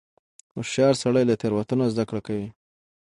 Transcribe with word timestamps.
هوښیار 0.55 0.93
سړی 1.03 1.23
له 1.29 1.35
تېروتنو 1.41 1.85
زده 1.93 2.03
کړه 2.09 2.21
کوي. 2.27 2.47